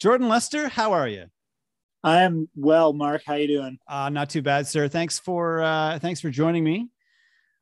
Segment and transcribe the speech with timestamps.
[0.00, 1.26] Jordan Lester, how are you?
[2.02, 3.22] I am well, Mark.
[3.26, 3.78] How you doing?
[3.86, 4.88] Uh, not too bad, sir.
[4.88, 6.88] Thanks for uh, thanks for joining me.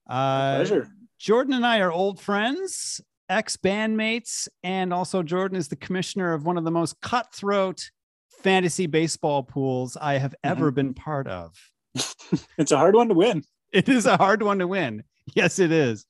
[0.08, 0.88] Uh, pleasure.
[1.18, 6.46] Jordan and I are old friends, ex bandmates, and also Jordan is the commissioner of
[6.46, 7.90] one of the most cutthroat
[8.28, 10.76] fantasy baseball pools I have ever mm-hmm.
[10.76, 11.56] been part of.
[12.56, 13.42] it's a hard one to win.
[13.72, 15.02] It is a hard one to win.
[15.34, 16.06] Yes, it is.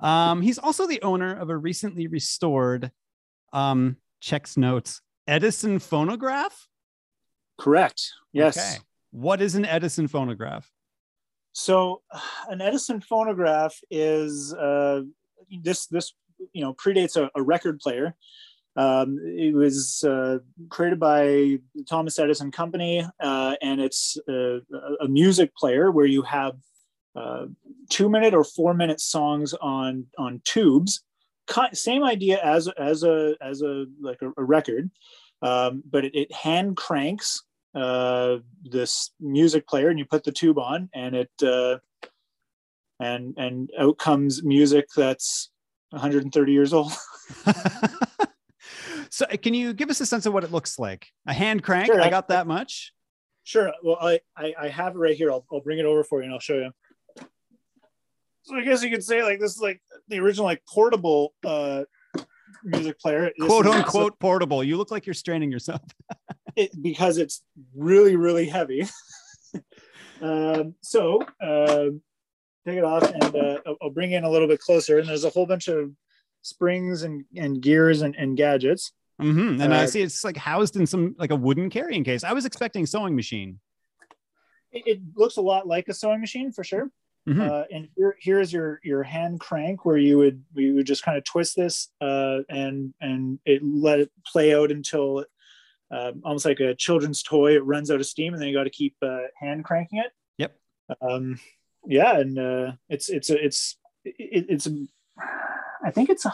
[0.00, 2.90] Um, he's also the owner of a recently restored
[3.52, 6.66] um, checks notes Edison phonograph.
[7.58, 8.12] Correct.
[8.32, 8.56] Yes.
[8.56, 8.84] Okay.
[9.10, 10.70] What is an Edison phonograph?
[11.52, 12.02] So,
[12.48, 15.02] an Edison phonograph is uh,
[15.62, 16.12] this this
[16.52, 18.14] you know predates a, a record player.
[18.76, 20.38] Um, it was uh,
[20.68, 24.60] created by Thomas Edison Company, uh, and it's a,
[25.00, 26.54] a, music player where you have
[27.16, 27.46] uh,
[27.90, 31.02] two minute or four minute songs on on tubes.
[31.72, 34.90] Same idea as as a as a like a, a record,
[35.42, 37.42] um, but it, it, hand cranks
[37.74, 41.78] uh, this music player, and you put the tube on, and it uh,
[43.00, 45.50] and and out comes music that's
[45.90, 46.92] 130 years old.
[49.10, 51.06] so, can you give us a sense of what it looks like?
[51.26, 51.86] A hand crank?
[51.86, 52.92] Sure, I got that much.
[53.48, 53.72] Sure.
[53.82, 55.30] Well, I, I, I have it right here.
[55.30, 56.70] I'll, I'll bring it over for you and I'll show you.
[58.42, 61.84] So I guess you could say like this is like the original like portable uh,
[62.64, 63.30] music player.
[63.40, 64.62] Quote unquote portable.
[64.62, 65.82] You look like you're straining yourself.
[66.56, 67.42] it, because it's
[67.74, 68.86] really really heavy.
[70.22, 71.86] um, so uh,
[72.66, 74.98] take it off and uh, I'll bring in a little bit closer.
[74.98, 75.90] And there's a whole bunch of
[76.42, 78.92] springs and, and gears and, and gadgets.
[79.20, 79.60] Mm-hmm.
[79.60, 82.24] And uh, I see it's like housed in some like a wooden carrying case.
[82.24, 83.58] I was expecting sewing machine.
[84.70, 86.90] It, it looks a lot like a sewing machine for sure.
[87.28, 87.40] Mm-hmm.
[87.42, 91.18] Uh, and here, here's your your hand crank where you would we would just kind
[91.18, 95.24] of twist this uh, and and it let it play out until
[95.90, 97.54] uh, almost like a children's toy.
[97.54, 100.12] It runs out of steam, and then you got to keep uh, hand cranking it.
[100.38, 100.56] Yep.
[101.02, 101.38] Um,
[101.86, 104.86] yeah, and uh, it's it's a, it's it, it's a,
[105.84, 106.32] I think it's a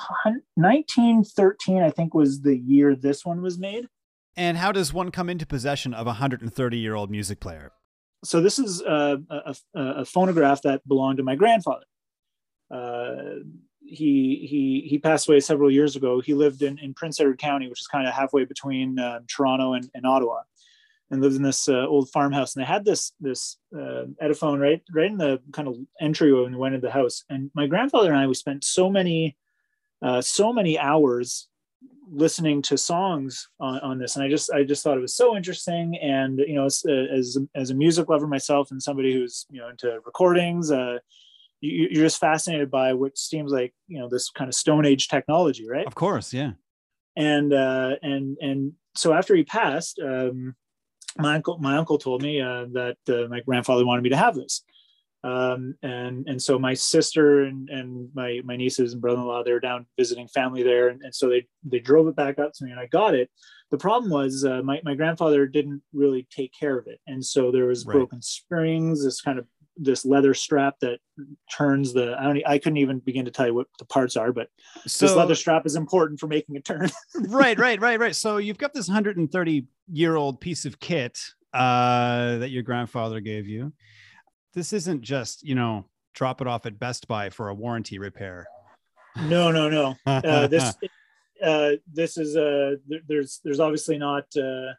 [0.54, 1.82] 1913.
[1.82, 3.88] I think was the year this one was made.
[4.36, 7.72] And how does one come into possession of a 130 year old music player?
[8.24, 11.84] So this is a, a, a, phonograph that belonged to my grandfather.
[12.70, 13.44] Uh,
[13.86, 16.20] he he he passed away several years ago.
[16.20, 19.74] He lived in, in Prince Edward County, which is kind of halfway between uh, Toronto
[19.74, 20.40] and, and, Ottawa,
[21.10, 22.56] and lived in this uh, old farmhouse.
[22.56, 26.52] And they had this this uh, Ediphone right right in the kind of entryway when
[26.52, 27.24] we went into the house.
[27.28, 29.36] And my grandfather and I we spent so many
[30.02, 31.48] uh, so many hours
[32.10, 34.16] listening to songs on, on, this.
[34.16, 35.96] And i just i just thought it was so interesting.
[35.96, 39.68] And you know as as, as a music lover myself and somebody who's you know
[39.68, 40.98] into recordings uh
[41.60, 45.08] you, you're just fascinated by what seems like you know this kind of stone age
[45.08, 45.86] technology right?
[45.86, 46.52] Of course yeah.
[47.16, 50.54] And uh and and so after he passed um
[51.18, 54.34] my uncle my uncle told me uh, that uh, my grandfather wanted me to have
[54.34, 54.64] this
[55.24, 59.60] um, and and so my sister and, and my my nieces and brother-in-law they were
[59.60, 62.70] down visiting family there and, and so they they drove it back up to me
[62.70, 63.30] and i got it
[63.70, 67.50] the problem was uh, my, my grandfather didn't really take care of it and so
[67.50, 67.94] there was right.
[67.94, 69.46] broken springs this kind of
[69.76, 70.98] this leather strap that
[71.50, 74.32] turns the I don't I couldn't even begin to tell you what the parts are,
[74.32, 74.48] but
[74.86, 76.88] so, this leather strap is important for making a turn.
[77.28, 78.14] right, right, right, right.
[78.14, 81.18] So you've got this 130 year old piece of kit
[81.52, 83.72] uh, that your grandfather gave you
[84.54, 85.84] this isn't just you know
[86.14, 88.46] drop it off at Best Buy for a warranty repair.
[89.16, 89.94] No, no, no.
[90.06, 90.74] Uh, this
[91.42, 92.76] uh, this is uh,
[93.06, 94.72] there's there's obviously not uh,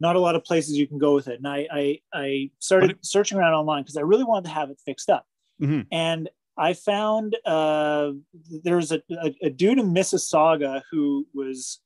[0.00, 2.90] not a lot of places you can go with it, and I I, I started
[2.90, 5.26] it, searching around online because I really wanted to have it fixed up,
[5.60, 5.82] mm-hmm.
[5.92, 8.12] and I found uh,
[8.64, 11.80] there's a, a, a dude in Mississauga who was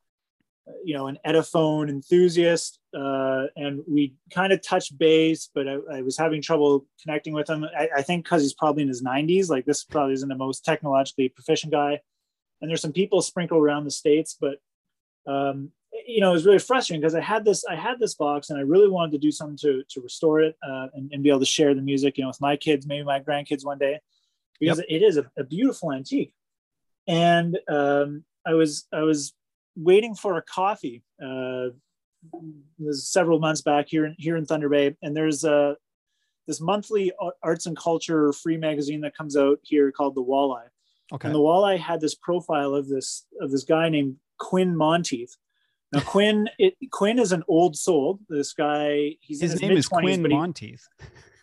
[0.84, 6.02] you know, an Ediphone enthusiast, uh, and we kind of touched base, but I, I,
[6.02, 7.64] was having trouble connecting with him.
[7.64, 10.64] I, I think because he's probably in his 90s, like this probably isn't the most
[10.64, 12.00] technologically proficient guy.
[12.60, 14.58] And there's some people sprinkled around the states, but
[15.26, 15.70] um,
[16.06, 18.58] you know, it was really frustrating because I had this, I had this box, and
[18.58, 21.40] I really wanted to do something to to restore it uh, and, and, be able
[21.40, 24.00] to share the music, you know, with my kids, maybe my grandkids one day,
[24.58, 24.86] because yep.
[24.88, 26.32] it is a, a, beautiful antique.
[27.06, 29.34] And um, I was, I was
[29.76, 31.02] waiting for a coffee.
[31.22, 31.68] Uh,
[32.78, 35.76] was several months back here in, here in Thunder Bay, and there's a
[36.46, 37.12] this monthly
[37.42, 40.68] arts and culture free magazine that comes out here called the Walleye.
[41.12, 41.28] Okay.
[41.28, 45.36] And the Walleye had this profile of this of this guy named Quinn Monteith.
[45.92, 48.20] Now Quinn, it, Quinn is an old soul.
[48.28, 50.86] This guy, he's his, his name is Quinn he, Monteith.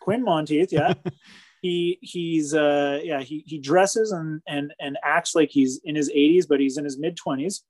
[0.00, 0.94] Quinn Monteith, yeah.
[1.62, 6.10] he he's uh yeah he he dresses and and and acts like he's in his
[6.10, 7.60] 80s, but he's in his mid 20s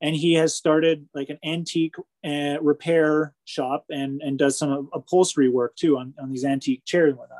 [0.00, 1.94] and he has started like an antique
[2.24, 7.10] uh, repair shop and and does some upholstery work too on, on these antique chairs
[7.10, 7.38] and whatnot.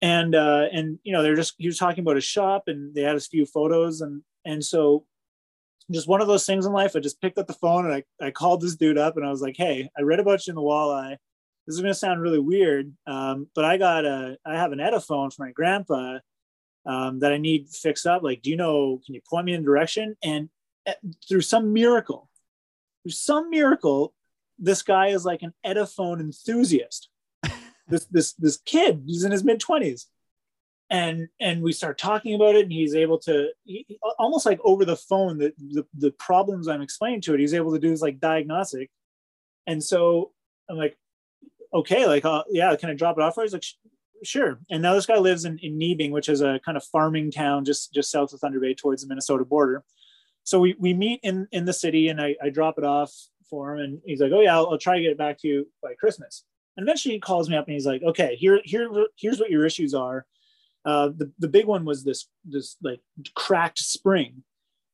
[0.00, 3.02] And uh and you know they're just he was talking about his shop and they
[3.02, 5.06] had a few photos and and so
[5.90, 8.26] just one of those things in life i just picked up the phone and i,
[8.26, 10.56] I called this dude up and i was like hey i read about you in
[10.56, 11.16] the walleye.
[11.66, 14.80] This is going to sound really weird um, but i got a i have an
[14.80, 16.18] ediphone for my grandpa
[16.86, 18.22] um, that i need fixed up.
[18.22, 20.16] Like do you know can you point me in a direction?
[20.22, 20.50] And
[21.28, 22.28] through some miracle,
[23.02, 24.14] through some miracle,
[24.58, 27.08] this guy is like an Ediphone enthusiast.
[27.88, 30.06] this this this kid, he's in his mid twenties,
[30.90, 34.84] and and we start talking about it, and he's able to he, almost like over
[34.84, 38.02] the phone the, the the problems I'm explaining to it, he's able to do is
[38.02, 38.90] like diagnostic,
[39.66, 40.32] and so
[40.70, 40.96] I'm like,
[41.72, 43.36] okay, like uh, yeah, can I drop it off?
[43.40, 43.64] He's like,
[44.22, 44.60] sure.
[44.70, 47.64] And now this guy lives in, in Neebing, which is a kind of farming town
[47.64, 49.84] just just south of Thunder Bay towards the Minnesota border
[50.44, 53.12] so we, we meet in, in the city and I, I drop it off
[53.48, 55.48] for him and he's like, oh yeah, I'll, I'll try to get it back to
[55.48, 56.44] you by Christmas.
[56.76, 59.64] And eventually he calls me up and he's like, okay, here, here, here's what your
[59.64, 60.26] issues are.
[60.84, 63.00] Uh, the, the big one was this, this like
[63.34, 64.42] cracked spring.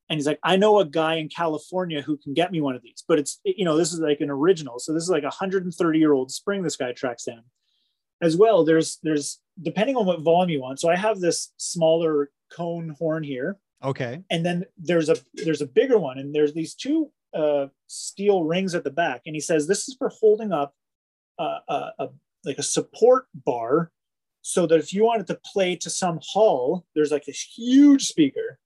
[0.09, 2.83] And he's like, I know a guy in California who can get me one of
[2.83, 4.79] these, but it's, you know, this is like an original.
[4.79, 7.43] So this is like a 130 year old spring this guy tracks down.
[8.23, 10.79] As well, there's, there's, depending on what volume you want.
[10.79, 14.23] So I have this smaller cone horn here Okay.
[14.31, 18.75] And then there's a there's a bigger one, and there's these two uh, steel rings
[18.75, 20.75] at the back, and he says this is for holding up
[21.39, 22.09] uh, a, a
[22.45, 23.91] like a support bar,
[24.43, 28.59] so that if you wanted to play to some hall, there's like this huge speaker.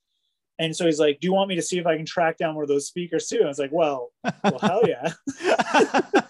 [0.59, 2.55] And so he's like, "Do you want me to see if I can track down
[2.55, 5.13] one of those speakers too?" And I was like, "Well, well, hell yeah."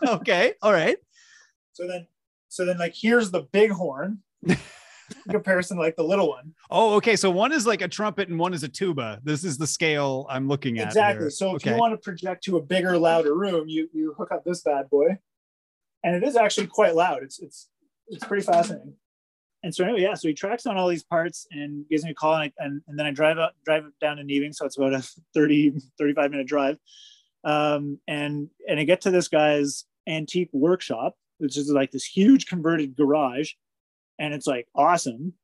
[0.08, 0.96] okay, all right.
[1.72, 2.06] So then,
[2.48, 4.22] so then, like, here's the big horn,
[5.31, 6.55] comparison to like the little one.
[6.71, 7.17] Oh, okay.
[7.17, 9.21] So one is like a trumpet and one is a tuba.
[9.25, 10.88] This is the scale I'm looking at.
[10.88, 11.25] Exactly.
[11.25, 11.31] Here.
[11.31, 11.71] So if okay.
[11.73, 14.88] you want to project to a bigger, louder room, you you hook up this bad
[14.91, 15.19] boy,
[16.03, 17.23] and it is actually quite loud.
[17.23, 17.69] It's it's
[18.09, 18.94] it's pretty fascinating.
[19.62, 20.15] And so anyway, yeah.
[20.15, 22.82] So he tracks on all these parts and gives me a call, and, I, and,
[22.87, 25.03] and then I drive up drive down to Neebing, so it's about a
[25.35, 26.76] 30 35 minute drive.
[27.44, 32.47] Um, and and I get to this guy's antique workshop, which is like this huge
[32.47, 33.53] converted garage
[34.19, 35.34] and it's like awesome.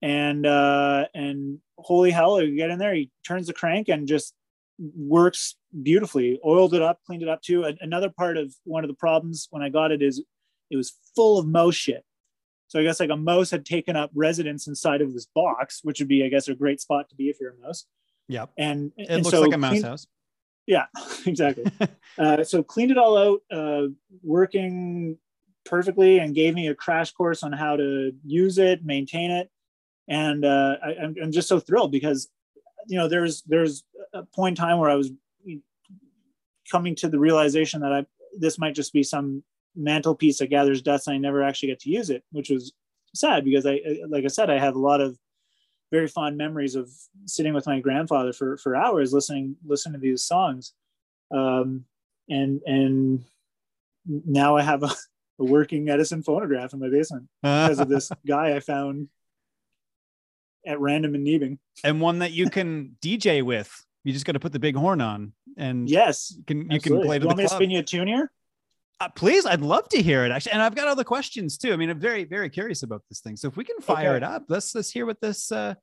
[0.00, 4.34] And uh and holy hell you get in there he turns the crank and just
[4.78, 6.40] works beautifully.
[6.44, 7.64] Oiled it up cleaned it up too.
[7.80, 10.22] Another part of one of the problems when i got it is
[10.70, 12.04] it was full of mouse shit.
[12.68, 16.00] So i guess like a mouse had taken up residence inside of this box which
[16.00, 17.86] would be i guess a great spot to be if you're a mouse
[18.28, 20.06] yeah and it and looks so like a mouse clean, house.
[20.66, 20.86] Yeah
[21.26, 21.64] exactly.
[22.18, 23.86] Uh, so cleaned it all out uh,
[24.22, 25.16] working
[25.64, 29.50] perfectly and gave me a crash course on how to use it, maintain it,
[30.08, 30.92] and uh, I,
[31.22, 32.28] am just so thrilled because
[32.86, 35.10] you know there's there's a point in time where I was
[36.70, 38.06] coming to the realization that I
[38.38, 39.42] this might just be some
[39.76, 42.72] mantelpiece that gathers dust and I never actually get to use it, which was
[43.14, 45.18] sad because I like I said I have a lot of
[45.90, 46.90] very fond memories of
[47.26, 50.72] sitting with my grandfather for for hours listening listening to these songs.
[51.30, 51.84] Um,
[52.28, 53.24] and and
[54.06, 54.90] now I have a
[55.42, 59.08] a working Edison phonograph in my basement because of this guy I found
[60.66, 61.58] at random in Neebing.
[61.84, 63.70] And one that you can DJ with.
[64.04, 67.00] You just got to put the big horn on, and yes, you can you can
[67.02, 68.32] play to you want the me to spin you a tune here?
[69.00, 71.72] Uh, please, I'd love to hear it actually, and I've got other questions too.
[71.72, 73.36] I mean, I'm very very curious about this thing.
[73.36, 74.16] So if we can fire okay.
[74.16, 75.74] it up, let's let's hear what this uh,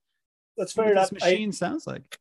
[0.57, 1.13] let's fire it up.
[1.13, 2.17] Machine I, sounds like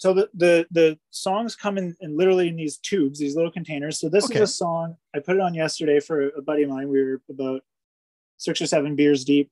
[0.00, 4.00] so the the the songs come in, in literally in these tubes these little containers.
[4.00, 4.36] So this okay.
[4.36, 6.88] is a song i put it on yesterday for a buddy of mine.
[6.88, 7.60] We were about
[8.38, 9.50] six or seven beers deep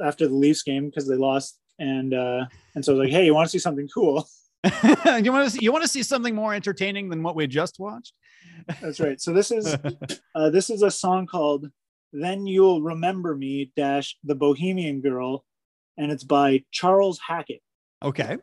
[0.00, 1.58] after the leafs game because they lost.
[1.80, 2.46] And uh
[2.76, 4.28] and so I was like hey you want to see something cool?
[5.22, 7.80] You want to see, you want to see something more entertaining than what we just
[7.80, 8.14] watched?
[8.80, 9.20] That's right.
[9.20, 9.76] So this is
[10.36, 11.68] uh, this is a song called
[12.12, 15.44] then you'll remember me dash the bohemian girl
[15.96, 17.60] and it's by charles hackett.
[18.04, 18.38] Okay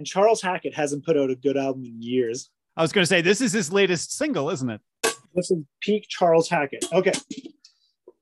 [0.00, 2.48] and Charles Hackett hasn't put out a good album in years.
[2.74, 4.80] I was going to say this is his latest single, isn't it?
[5.34, 6.86] This is peak Charles Hackett.
[6.90, 7.12] Okay.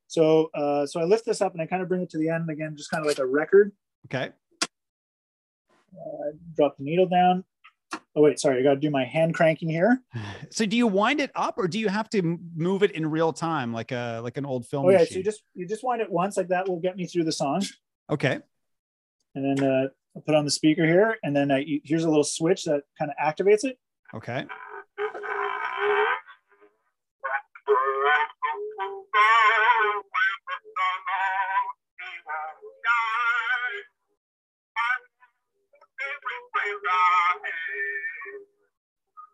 [0.08, 2.30] So uh, so I lift this up and I kind of bring it to the
[2.30, 3.70] end again, just kind of like a record.
[4.06, 4.30] Okay.
[4.62, 7.44] Uh, drop the needle down.
[8.16, 10.02] Oh wait, sorry, I got to do my hand cranking here.
[10.50, 13.32] So do you wind it up, or do you have to move it in real
[13.32, 14.86] time, like a like an old film?
[14.86, 15.12] Oh yeah, machine?
[15.12, 17.32] so you just you just wind it once, like that will get me through the
[17.32, 17.64] song.
[18.10, 18.40] Okay.
[19.34, 22.24] And then uh, I'll put on the speaker here, and then I, here's a little
[22.24, 23.78] switch that kind of activates it.
[24.12, 24.46] Okay.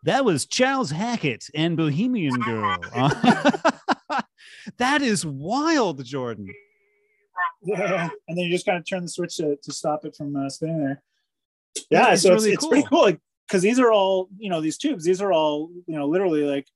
[0.03, 2.77] That was Charles Hackett and Bohemian Girl.
[4.77, 6.53] that is wild, Jordan.
[7.65, 10.35] Yeah, and then you just kind of turn the switch to, to stop it from
[10.35, 11.01] uh, spinning there.
[11.89, 12.71] Yeah, so really it's, cool.
[12.71, 13.01] it's pretty cool.
[13.01, 16.43] Like, because these are all, you know, these tubes, these are all, you know, literally
[16.43, 16.67] like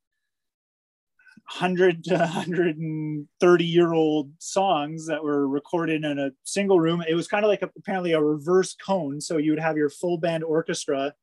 [1.52, 7.04] 100 to 130 year old songs that were recorded in a single room.
[7.08, 9.20] It was kind of like a, apparently a reverse cone.
[9.20, 11.16] So you would have your full band orchestra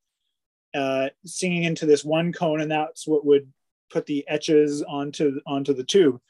[0.74, 3.52] uh, singing into this one cone, and that's what would
[3.90, 6.20] put the etches onto onto the tube.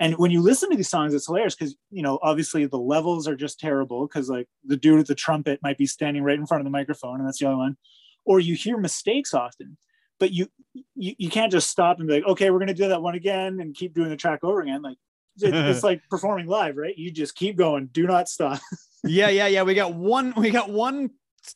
[0.00, 3.28] And when you listen to these songs, it's hilarious because you know obviously the levels
[3.28, 6.46] are just terrible because like the dude with the trumpet might be standing right in
[6.46, 7.76] front of the microphone, and that's the other one.
[8.24, 9.76] Or you hear mistakes often,
[10.18, 10.48] but you
[10.94, 13.60] you, you can't just stop and be like, okay, we're gonna do that one again
[13.60, 14.82] and keep doing the track over again.
[14.82, 14.96] Like
[15.40, 16.96] it, it's like performing live, right?
[16.96, 18.60] You just keep going, do not stop.
[19.04, 19.62] yeah, yeah, yeah.
[19.62, 20.34] We got one.
[20.36, 21.10] We got one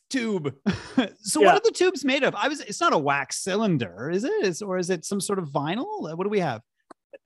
[0.09, 0.55] tube.
[1.21, 1.47] so yeah.
[1.47, 2.35] what are the tubes made of?
[2.35, 2.61] I was.
[2.61, 4.45] It's not a wax cylinder, is it?
[4.45, 6.15] Is, or is it some sort of vinyl?
[6.15, 6.61] What do we have?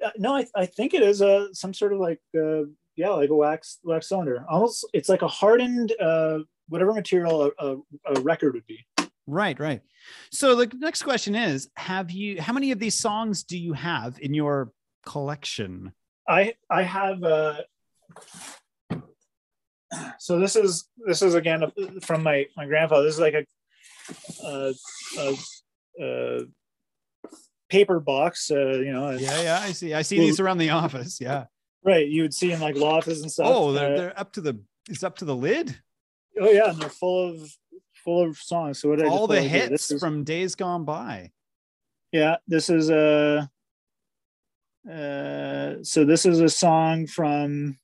[0.03, 2.63] Uh, no, I, I think it is a some sort of like uh,
[2.95, 4.45] yeah, like a wax wax cylinder.
[4.49, 7.77] Almost, it's like a hardened uh, whatever material a, a,
[8.15, 8.85] a record would be.
[9.25, 9.81] Right, right.
[10.31, 12.41] So the next question is: Have you?
[12.41, 14.71] How many of these songs do you have in your
[15.05, 15.93] collection?
[16.27, 17.23] I I have.
[17.23, 17.61] Uh,
[20.19, 21.63] so this is this is again
[22.01, 23.03] from my my grandfather.
[23.03, 23.45] This is like a,
[24.45, 24.73] a,
[25.19, 25.37] a,
[26.01, 26.41] a
[27.73, 28.51] paper box.
[28.51, 29.09] Uh, you know.
[29.11, 29.59] Yeah, yeah.
[29.61, 29.93] I see.
[29.93, 31.19] I see these around the office.
[31.19, 31.45] Yeah.
[31.83, 32.07] Right.
[32.07, 33.47] You would see in like offices and stuff.
[33.49, 34.59] Oh, they're, uh, they're up to the.
[34.89, 35.75] It's up to the lid.
[36.39, 37.57] Oh yeah, and they're full of
[37.93, 38.79] full of songs.
[38.79, 41.31] So what all the hits is, from days gone by.
[42.11, 43.49] Yeah, this is a.
[44.89, 47.79] Uh, so this is a song from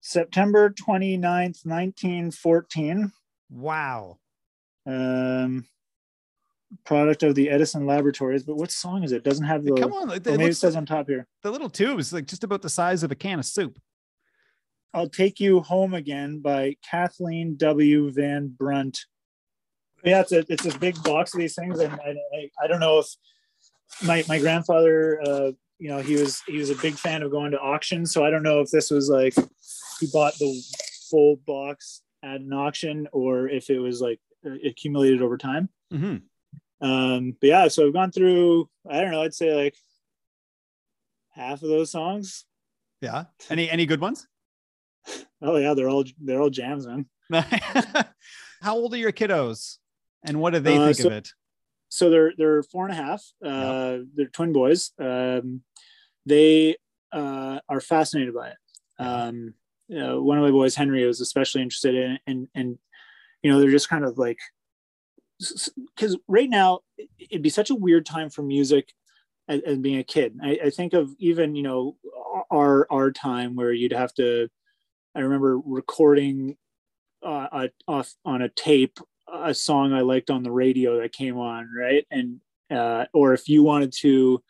[0.00, 3.10] September 29th, 1914.
[3.50, 4.18] Wow.
[4.86, 5.66] Um,
[6.84, 8.44] product of the Edison Laboratories.
[8.44, 9.24] But what song is it?
[9.24, 9.72] Doesn't have the.
[9.72, 11.26] Come on, it, maybe it says on top here.
[11.42, 13.78] The little tube is like just about the size of a can of soup.
[14.92, 18.12] I'll Take You Home Again by Kathleen W.
[18.12, 19.00] Van Brunt.
[20.04, 22.80] Yeah, it's a, it's a big box of these things, and I, I, I don't
[22.80, 23.06] know if
[24.02, 27.52] my my grandfather, uh, you know, he was he was a big fan of going
[27.52, 29.34] to auctions, so I don't know if this was like
[30.00, 30.62] he bought the
[31.10, 34.20] full box at an auction or if it was like
[34.64, 35.68] accumulated over time.
[35.92, 36.16] Mm-hmm.
[36.80, 39.76] Um, but yeah, so I've gone through, I don't know, I'd say like
[41.30, 42.44] half of those songs.
[43.00, 43.24] Yeah.
[43.50, 44.26] Any, any good ones?
[45.42, 45.74] Oh yeah.
[45.74, 47.04] They're all, they're all jams, man.
[48.62, 49.76] How old are your kiddos
[50.22, 51.28] and what do they uh, think so, of it?
[51.90, 53.22] So they're, they're four and a half.
[53.44, 53.48] Uh,
[53.98, 54.00] yep.
[54.14, 54.92] They're twin boys.
[54.98, 55.60] Um,
[56.24, 56.76] they
[57.12, 58.56] uh, are fascinated by it.
[58.98, 59.54] Um,
[59.88, 62.78] you know, one of my boys, Henry, was especially interested in, and and
[63.42, 64.38] you know, they're just kind of like,
[65.38, 66.80] because right now
[67.18, 68.92] it'd be such a weird time for music
[69.48, 70.38] as, as being a kid.
[70.42, 71.96] I, I, think of even you know
[72.50, 74.48] our our time where you'd have to.
[75.14, 76.56] I remember recording
[77.22, 78.98] uh, off on a tape
[79.32, 82.06] a song I liked on the radio that came on, right?
[82.10, 84.42] And uh, or if you wanted to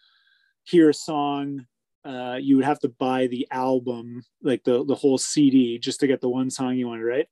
[0.64, 1.66] hear a song
[2.04, 6.06] uh, you would have to buy the album, like the the whole CD, just to
[6.06, 7.26] get the one song you wanted, right?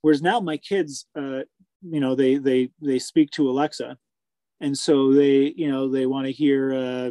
[0.00, 1.40] Whereas now my kids, uh,
[1.82, 3.96] you know, they they they speak to Alexa,
[4.60, 7.10] and so they you know they want to hear, uh,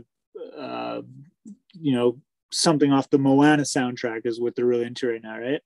[0.58, 1.02] uh,
[1.74, 2.20] you know,
[2.52, 5.62] something off the Moana soundtrack is what they're really into right now, right?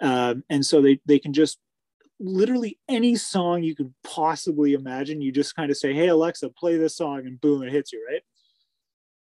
[0.00, 1.58] Um, and so they they can just
[2.18, 5.20] literally any song you could possibly imagine.
[5.20, 8.06] You just kind of say, "Hey Alexa, play this song," and boom, it hits you,
[8.10, 8.22] right?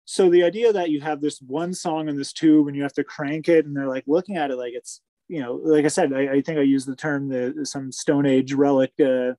[0.09, 2.93] so the idea that you have this one song in this tube and you have
[2.93, 5.89] to crank it and they're like looking at it like it's you know like i
[5.89, 9.33] said i, I think i used the term the some stone age relic uh,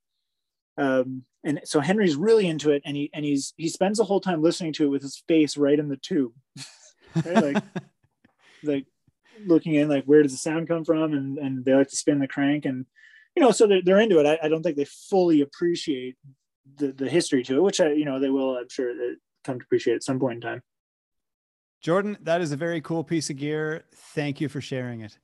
[0.76, 4.20] um, and so henry's really into it and he and he's he spends the whole
[4.20, 6.32] time listening to it with his face right in the tube
[7.24, 7.54] right?
[7.54, 7.64] like
[8.62, 8.86] like
[9.46, 12.18] looking in like where does the sound come from and and they like to spin
[12.18, 12.86] the crank and
[13.36, 16.16] you know so they're, they're into it I, I don't think they fully appreciate
[16.76, 18.92] the the history to it which i you know they will i'm sure
[19.48, 20.62] come to appreciate at some point in time.
[21.80, 23.84] Jordan, that is a very cool piece of gear.
[23.94, 25.18] Thank you for sharing it.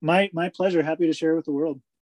[0.00, 0.82] My my pleasure.
[0.82, 1.80] Happy to share with the world.